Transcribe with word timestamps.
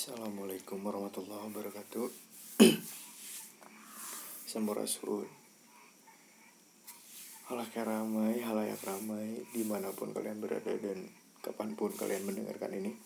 Assalamualaikum 0.00 0.80
warahmatullahi 0.80 1.52
wabarakatuh. 1.52 2.08
Sampurasun 4.48 5.28
Halayak 7.44 7.84
ramai, 7.84 8.40
halayak 8.40 8.80
ramai 8.80 9.44
Di 9.52 9.60
mana 9.60 9.92
pun 9.92 10.16
kalian 10.16 10.40
berada 10.40 10.72
dan 10.72 11.04
kapan 11.44 11.76
pun 11.76 11.92
kalian 11.92 12.24
mendengarkan 12.24 12.80
ini. 12.80 12.96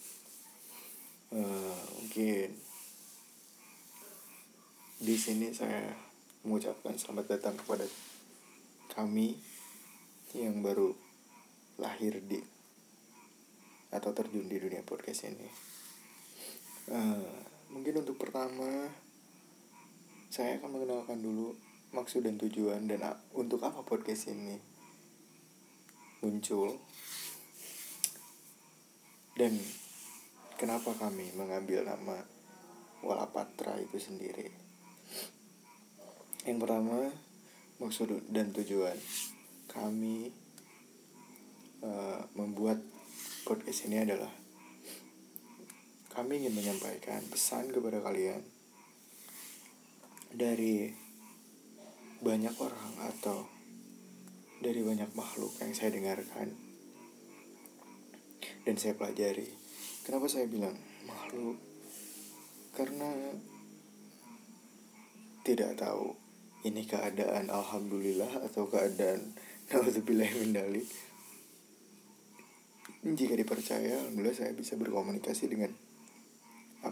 Uh, 1.34 1.74
Mungkin 1.98 2.54
di 5.02 5.16
sini 5.18 5.50
saya 5.50 5.98
mengucapkan 6.46 6.94
selamat 6.94 7.26
datang 7.26 7.58
kepada 7.58 7.90
kami 8.94 9.34
yang 10.30 10.62
baru 10.62 10.94
lahir 11.82 12.22
di 12.22 12.38
atau 13.90 14.14
terjun 14.14 14.46
di 14.46 14.62
dunia 14.62 14.86
podcast 14.86 15.26
ini. 15.26 15.74
Uh, 16.84 17.24
mungkin 17.72 18.04
untuk 18.04 18.20
pertama 18.20 18.92
saya 20.28 20.60
akan 20.60 20.68
mengenalkan 20.76 21.16
dulu 21.16 21.56
maksud 21.96 22.28
dan 22.28 22.36
tujuan 22.36 22.84
dan 22.84 23.00
untuk 23.32 23.64
apa 23.64 23.80
podcast 23.80 24.28
ini 24.28 24.60
muncul 26.20 26.76
dan 29.32 29.56
kenapa 30.60 30.92
kami 30.96 31.32
mengambil 31.32 31.88
nama 31.88 32.20
Walapatra 33.04 33.76
itu 33.80 34.00
sendiri. 34.00 34.48
Yang 36.44 36.58
pertama 36.60 37.12
maksud 37.80 38.28
dan 38.28 38.52
tujuan 38.52 38.96
kami 39.72 40.32
uh, 41.80 42.24
membuat 42.36 42.80
podcast 43.44 43.88
ini 43.88 44.04
adalah 44.04 44.32
kami 46.14 46.38
ingin 46.38 46.54
menyampaikan 46.54 47.26
pesan 47.26 47.74
kepada 47.74 47.98
kalian 47.98 48.38
dari 50.30 50.94
banyak 52.22 52.54
orang 52.54 52.94
atau 53.10 53.50
dari 54.62 54.80
banyak 54.80 55.10
makhluk 55.18 55.50
yang 55.58 55.74
saya 55.74 55.90
dengarkan 55.90 56.54
dan 58.62 58.74
saya 58.78 58.94
pelajari. 58.94 59.50
Kenapa 60.06 60.30
saya 60.30 60.46
bilang 60.46 60.78
makhluk? 61.04 61.58
Karena 62.78 63.10
tidak 65.44 65.76
tahu 65.76 66.14
ini 66.64 66.86
keadaan 66.88 67.52
alhamdulillah 67.52 68.48
atau 68.48 68.70
keadaan 68.70 69.34
naudzubillah 69.74 70.30
mindalik. 70.40 70.86
Jika 73.04 73.36
dipercaya, 73.36 74.00
alhamdulillah 74.00 74.32
saya 74.32 74.56
bisa 74.56 74.80
berkomunikasi 74.80 75.52
dengan 75.52 75.83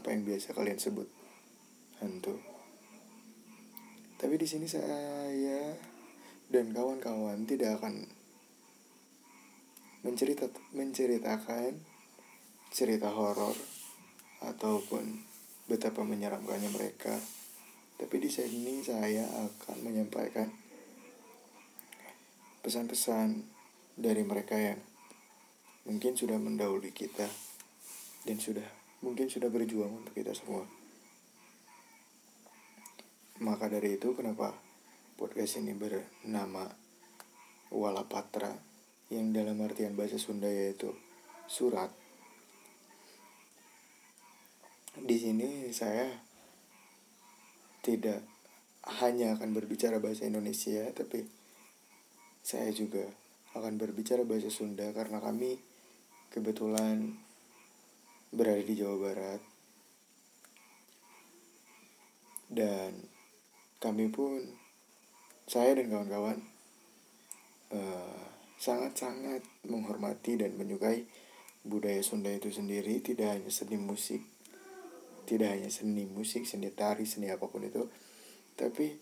apa 0.02 0.10
yang 0.10 0.26
biasa 0.26 0.50
kalian 0.50 0.82
sebut 0.82 1.06
hantu. 2.02 2.34
Tapi 4.18 4.34
di 4.34 4.50
sini 4.50 4.66
saya 4.66 5.78
dan 6.50 6.74
kawan-kawan 6.74 7.46
tidak 7.46 7.78
akan 7.78 8.10
mencerita 10.02 10.50
menceritakan 10.74 11.78
cerita 12.74 13.14
horor 13.14 13.54
ataupun 14.42 15.22
betapa 15.70 16.02
menyeramkannya 16.02 16.74
mereka. 16.74 17.14
Tapi 17.94 18.18
di 18.18 18.26
sini 18.26 18.82
saya 18.82 19.22
akan 19.22 19.86
menyampaikan 19.86 20.50
pesan-pesan 22.66 23.46
dari 23.94 24.26
mereka 24.26 24.58
yang 24.58 24.82
mungkin 25.86 26.18
sudah 26.18 26.42
mendahului 26.42 26.90
kita 26.90 27.30
dan 28.26 28.38
sudah 28.42 28.81
mungkin 29.02 29.26
sudah 29.26 29.50
berjuang 29.50 30.02
untuk 30.02 30.14
kita 30.14 30.32
semua. 30.32 30.64
Maka 33.42 33.66
dari 33.66 33.98
itu 33.98 34.14
kenapa 34.14 34.54
podcast 35.18 35.58
ini 35.58 35.74
bernama 35.74 36.70
Walapatra 37.74 38.54
yang 39.10 39.34
dalam 39.34 39.58
artian 39.60 39.98
bahasa 39.98 40.16
Sunda 40.16 40.46
yaitu 40.46 40.94
surat. 41.50 41.90
Di 44.94 45.16
sini 45.18 45.74
saya 45.74 46.06
tidak 47.82 48.22
hanya 49.02 49.34
akan 49.34 49.50
berbicara 49.50 49.98
bahasa 49.98 50.26
Indonesia 50.26 50.86
tapi 50.94 51.26
saya 52.42 52.70
juga 52.70 53.06
akan 53.58 53.78
berbicara 53.78 54.22
bahasa 54.22 54.50
Sunda 54.50 54.90
karena 54.94 55.18
kami 55.18 55.58
kebetulan 56.30 57.18
berada 58.32 58.64
di 58.64 58.74
Jawa 58.74 58.96
Barat. 58.98 59.40
Dan 62.52 63.06
kami 63.80 64.08
pun 64.12 64.40
saya 65.48 65.76
dan 65.76 65.88
kawan-kawan 65.88 66.38
uh, 67.72 68.24
sangat-sangat 68.56 69.44
menghormati 69.68 70.40
dan 70.40 70.56
menyukai 70.56 71.04
budaya 71.64 72.00
Sunda 72.00 72.32
itu 72.32 72.48
sendiri. 72.48 73.00
Tidak 73.04 73.28
hanya 73.28 73.48
seni 73.48 73.76
musik 73.76 74.32
tidak 75.22 75.54
hanya 75.54 75.70
seni 75.70 76.04
musik 76.06 76.44
seni 76.44 76.68
tari 76.74 77.06
seni 77.06 77.30
apa 77.30 77.46
pun 77.46 77.62
itu. 77.62 77.86
Tapi 78.58 78.98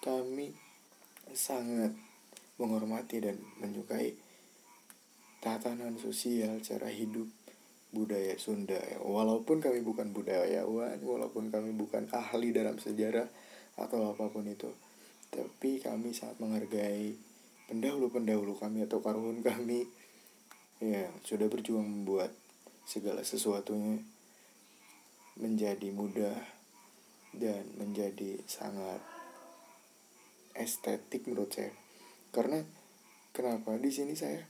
kami 0.00 0.50
sangat 1.30 1.92
menghormati 2.58 3.22
dan 3.22 3.36
menyukai 3.60 4.16
tatanan 5.38 5.94
sosial 6.00 6.58
cara 6.64 6.90
hidup 6.90 7.28
budaya 7.92 8.36
Sunda 8.36 8.76
ya. 8.76 9.00
Walaupun 9.00 9.64
kami 9.64 9.80
bukan 9.80 10.12
budayawan, 10.12 11.00
walaupun 11.00 11.48
kami 11.48 11.72
bukan 11.72 12.08
ahli 12.12 12.52
dalam 12.52 12.76
sejarah 12.76 13.28
atau 13.78 14.12
apa 14.12 14.28
pun 14.28 14.44
itu, 14.44 14.68
tapi 15.32 15.80
kami 15.80 16.12
sangat 16.12 16.36
menghargai 16.42 17.16
pendahulu-pendahulu 17.68 18.56
kami 18.56 18.88
atau 18.88 19.04
karuhun 19.04 19.44
kami 19.44 19.84
ya 20.80 21.10
sudah 21.26 21.50
berjuang 21.50 21.84
membuat 21.84 22.32
segala 22.88 23.20
sesuatunya 23.20 24.00
menjadi 25.38 25.92
mudah 25.92 26.38
dan 27.36 27.62
menjadi 27.76 28.40
sangat 28.48 28.98
estetik 30.56 31.28
menurut 31.28 31.52
saya. 31.54 31.70
Karena 32.34 32.64
kenapa 33.30 33.78
di 33.78 33.92
sini 33.94 34.18
saya 34.18 34.42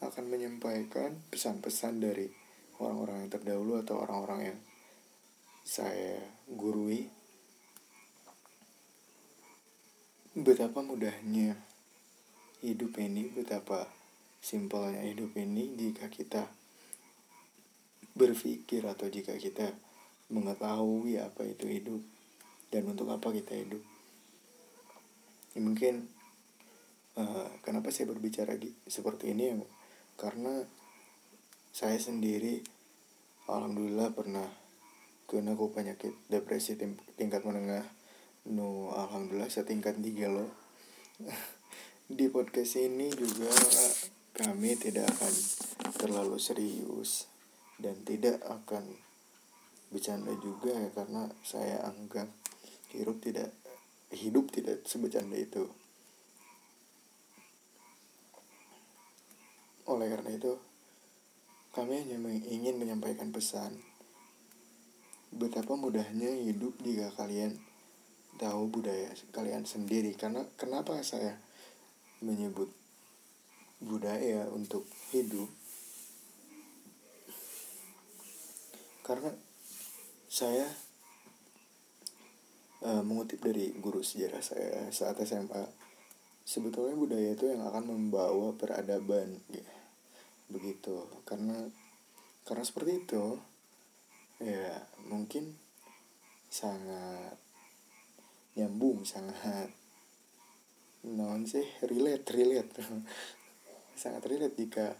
akan 0.00 0.32
menyampaikan 0.32 1.20
pesan-pesan 1.28 2.00
dari 2.00 2.39
orang-orang 2.80 3.24
yang 3.24 3.30
terdahulu 3.32 3.72
atau 3.84 4.00
orang-orang 4.00 4.40
yang 4.52 4.58
saya 5.60 6.18
gurui 6.48 7.12
betapa 10.32 10.80
mudahnya 10.80 11.58
hidup 12.64 12.96
ini 12.96 13.28
betapa 13.28 13.88
simpelnya 14.40 15.04
hidup 15.04 15.36
ini 15.36 15.76
jika 15.76 16.08
kita 16.08 16.48
berpikir 18.16 18.82
atau 18.88 19.06
jika 19.06 19.36
kita 19.36 19.70
mengetahui 20.32 21.20
apa 21.20 21.44
itu 21.44 21.66
hidup 21.68 22.02
dan 22.70 22.86
untuk 22.86 23.10
apa 23.10 23.34
kita 23.34 23.54
hidup. 23.54 23.82
Ya, 25.52 25.60
mungkin 25.60 26.06
uh, 27.18 27.50
kenapa 27.66 27.90
saya 27.90 28.10
berbicara 28.10 28.54
seperti 28.86 29.34
ini? 29.34 29.44
Ya 29.50 29.56
karena 30.20 30.68
saya 31.70 32.02
sendiri 32.02 32.66
alhamdulillah 33.46 34.10
pernah 34.10 34.46
kena 35.30 35.54
aku 35.54 35.70
penyakit 35.70 36.10
depresi 36.26 36.74
tingkat 37.14 37.46
menengah. 37.46 37.86
No 38.50 38.90
alhamdulillah 38.90 39.46
setingkat 39.46 40.02
tiga 40.02 40.26
loh. 40.26 40.50
Di 42.10 42.26
podcast 42.26 42.74
ini 42.82 43.06
juga 43.14 43.46
kami 44.34 44.74
tidak 44.74 45.06
akan 45.14 45.34
terlalu 45.94 46.42
serius 46.42 47.30
dan 47.78 47.94
tidak 48.02 48.42
akan 48.42 48.90
bercanda 49.94 50.34
juga 50.42 50.74
ya 50.74 50.90
karena 50.90 51.30
saya 51.46 51.86
anggap 51.86 52.26
hidup 52.90 53.22
tidak 53.22 53.54
hidup 54.10 54.50
tidak 54.50 54.82
sebecanda 54.82 55.38
itu. 55.38 55.70
Oleh 59.86 60.10
karena 60.10 60.34
itu 60.34 60.69
kami 61.70 62.02
hanya 62.02 62.18
ingin 62.50 62.76
menyampaikan 62.82 63.30
pesan 63.30 63.78
betapa 65.30 65.78
mudahnya 65.78 66.34
hidup 66.42 66.74
jika 66.82 67.14
kalian 67.14 67.54
tahu 68.40 68.66
budaya 68.66 69.14
kalian 69.30 69.62
sendiri. 69.62 70.18
Karena 70.18 70.42
kenapa 70.58 70.98
saya 71.06 71.38
menyebut 72.18 72.74
budaya 73.78 74.50
untuk 74.50 74.82
hidup? 75.14 75.46
Karena 79.06 79.30
saya 80.26 80.66
uh, 82.82 83.02
mengutip 83.06 83.42
dari 83.42 83.70
guru 83.78 84.02
sejarah 84.02 84.42
saya 84.42 84.90
saat 84.90 85.18
SMA 85.22 85.66
sebetulnya 86.46 86.98
budaya 86.98 87.34
itu 87.34 87.46
yang 87.46 87.62
akan 87.62 87.94
membawa 87.94 88.54
peradaban 88.54 89.38
ya 89.50 89.79
begitu. 90.50 91.06
Karena 91.24 91.56
karena 92.44 92.64
seperti 92.66 93.06
itu 93.06 93.38
ya 94.42 94.82
mungkin 95.06 95.54
sangat 96.50 97.38
nyambung 98.58 99.06
sangat 99.06 99.70
non 101.06 101.46
sih 101.46 101.64
relate 101.86 102.28
relate. 102.34 102.74
Sangat 104.00 104.24
relate 104.32 104.56
jika 104.56 104.96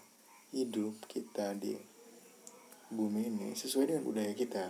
hidup 0.52 1.08
kita 1.08 1.56
di 1.56 1.73
bumi 2.93 3.32
ini 3.32 3.49
sesuai 3.56 3.88
dengan 3.88 4.05
budaya 4.05 4.32
kita. 4.37 4.69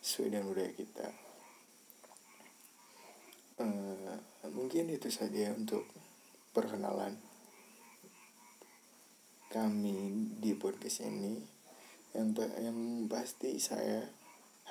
Sesuai 0.00 0.32
dengan 0.32 0.48
budaya 0.48 0.72
kita. 0.72 1.08
Uh, 3.60 4.16
mungkin 4.56 4.88
itu 4.88 5.12
saja 5.12 5.52
untuk 5.52 5.84
perkenalan 6.56 7.20
kami 9.54 10.10
di 10.42 10.50
podcast 10.58 11.06
ini 11.06 11.38
yang 12.10 12.34
yang 12.58 13.06
pasti 13.06 13.54
saya 13.62 14.02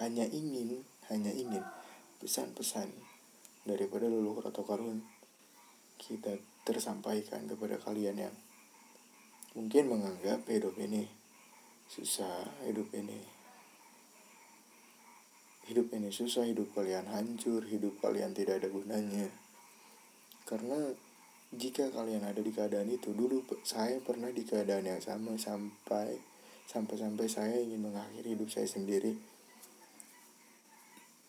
hanya 0.03 0.27
ingin 0.27 0.83
hanya 1.07 1.31
ingin 1.31 1.63
pesan-pesan 2.19 2.91
daripada 3.63 4.11
leluhur 4.11 4.43
atau 4.43 4.67
karun 4.67 4.99
kita 5.95 6.35
tersampaikan 6.67 7.47
kepada 7.47 7.79
kalian 7.79 8.27
yang 8.27 8.35
mungkin 9.55 9.87
menganggap 9.87 10.43
hidup 10.51 10.75
ini 10.75 11.07
susah, 11.87 12.43
hidup 12.67 12.91
ini 12.91 13.23
hidup 15.63 15.95
ini 15.95 16.11
susah, 16.11 16.43
hidup 16.43 16.75
kalian 16.75 17.07
hancur, 17.07 17.63
hidup 17.63 17.95
kalian 18.03 18.35
tidak 18.35 18.59
ada 18.59 18.67
gunanya. 18.67 19.31
Karena 20.43 20.91
jika 21.55 21.89
kalian 21.93 22.25
ada 22.25 22.41
di 22.41 22.49
keadaan 22.49 22.89
itu, 22.89 23.13
dulu 23.13 23.45
saya 23.61 24.01
pernah 24.01 24.29
di 24.29 24.41
keadaan 24.45 24.85
yang 24.85 25.01
sama 25.01 25.37
sampai 25.37 26.17
sampai-sampai 26.63 27.27
saya 27.29 27.59
ingin 27.59 27.85
mengakhiri 27.85 28.33
hidup 28.33 28.49
saya 28.49 28.65
sendiri. 28.65 29.13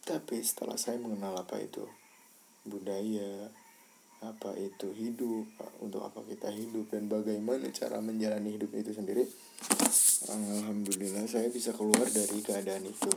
Tapi 0.05 0.37
setelah 0.45 0.77
saya 0.77 1.01
mengenal 1.01 1.37
apa 1.41 1.61
itu 1.61 1.85
budaya, 2.65 3.49
apa 4.21 4.57
itu 4.57 4.93
hidup, 4.93 5.49
untuk 5.81 6.05
apa 6.05 6.21
kita 6.25 6.53
hidup 6.53 6.93
dan 6.93 7.09
bagaimana 7.09 7.69
cara 7.73 8.01
menjalani 8.01 8.57
hidup 8.57 8.73
itu 8.77 8.93
sendiri. 8.93 9.25
Alhamdulillah 10.29 11.29
saya 11.29 11.49
bisa 11.53 11.73
keluar 11.77 12.05
dari 12.09 12.41
keadaan 12.41 12.85
itu. 12.89 13.13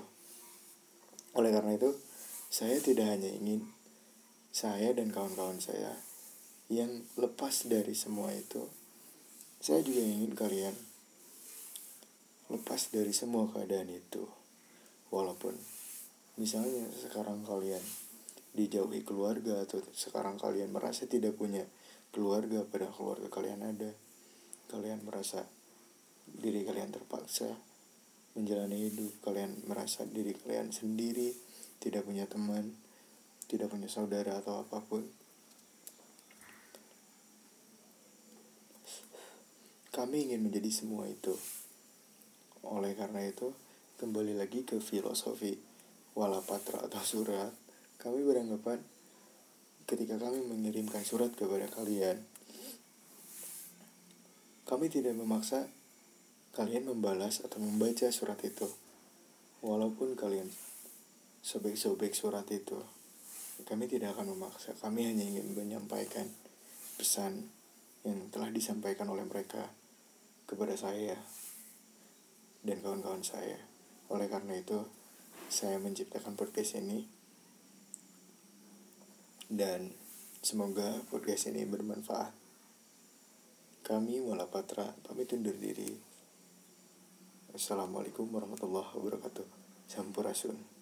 Oleh 1.35 1.51
karena 1.51 1.75
itu, 1.75 1.91
saya 2.47 2.79
tidak 2.79 3.07
hanya 3.07 3.29
ingin 3.29 3.67
saya 4.51 4.95
dan 4.95 5.11
kawan-kawan 5.11 5.59
saya 5.59 6.06
yang 6.67 7.03
lepas 7.15 7.67
dari 7.67 7.95
semua 7.95 8.31
itu, 8.35 8.67
saya 9.63 9.79
juga 9.83 10.03
ingin 10.03 10.35
kalian 10.35 10.75
lepas 12.51 12.91
dari 12.91 13.11
semua 13.11 13.47
keadaan 13.51 13.91
itu. 13.91 14.27
Walaupun 15.07 15.55
misalnya 16.37 16.91
sekarang 16.91 17.47
kalian 17.47 17.81
dijauhi 18.57 19.05
keluarga 19.05 19.63
atau 19.63 19.81
sekarang 19.93 20.41
kalian 20.41 20.73
merasa 20.73 21.05
tidak 21.05 21.37
punya 21.37 21.65
keluarga 22.09 22.65
pada 22.65 22.89
keluarga 22.89 23.29
kalian 23.29 23.61
ada 23.61 23.93
kalian 24.73 25.05
merasa 25.05 25.45
diri 26.25 26.65
kalian 26.65 26.89
terpaksa 26.89 27.53
menjalani 28.33 28.89
hidup 28.89 29.13
kalian 29.21 29.61
merasa 29.69 30.09
diri 30.09 30.33
kalian 30.33 30.73
sendiri 30.73 31.37
tidak 31.77 32.05
punya 32.09 32.25
teman 32.25 32.73
tidak 33.45 33.69
punya 33.69 33.85
saudara 33.85 34.41
atau 34.41 34.65
apa 34.65 34.81
pun 34.81 35.05
kami 39.97 40.29
ingin 40.29 40.45
menjadi 40.45 40.69
semua 40.69 41.09
itu 41.09 41.33
oleh 42.61 42.93
karena 42.93 43.25
itu 43.25 43.49
kembali 43.97 44.37
lagi 44.37 44.61
ke 44.61 44.77
filosofi 44.77 45.57
walapatra 46.13 46.85
atau 46.85 47.01
surat 47.01 47.49
kami 47.97 48.21
beranggapan 48.21 48.77
ketika 49.87 50.19
kami 50.19 50.43
mengirimkan 50.43 50.99
surat 51.07 51.31
kepada 51.31 51.63
kalian, 51.71 52.19
kami 54.67 54.91
tidak 54.91 55.15
memaksa 55.15 55.71
kalian 56.51 56.91
membalas 56.91 57.39
atau 57.39 57.63
membaca 57.63 58.11
surat 58.11 58.35
itu. 58.43 58.67
Walaupun 59.63 60.19
kalian 60.19 60.51
sobek-sobek 61.41 62.11
surat 62.11 62.45
itu, 62.51 62.77
kami 63.63 63.87
tidak 63.87 64.13
akan 64.13 64.35
memaksa. 64.35 64.75
Kami 64.75 65.07
hanya 65.07 65.23
ingin 65.23 65.55
menyampaikan 65.55 66.27
pesan 66.99 67.47
yang 68.03 68.27
telah 68.27 68.51
disampaikan 68.51 69.07
oleh 69.07 69.23
mereka 69.23 69.71
kepada 70.47 70.79
saya 70.79 71.19
dan 72.63 72.79
kawan-kawan 72.79 73.21
saya. 73.21 73.59
Oleh 74.07 74.31
karena 74.31 74.55
itu, 74.55 74.79
saya 75.51 75.75
menciptakan 75.77 76.39
podcast 76.39 76.79
ini 76.79 77.03
dan 79.51 79.91
semoga 80.39 81.03
podcast 81.11 81.51
ini 81.51 81.67
bermanfaat. 81.67 82.31
Kami 83.83 84.19
Mula 84.23 84.47
Patra 84.47 84.87
pamit 85.03 85.31
undur 85.35 85.55
diri. 85.55 85.95
Assalamualaikum 87.55 88.27
warahmatullahi 88.27 88.91
wabarakatuh. 88.95 89.47
Sampurasun. 89.87 90.76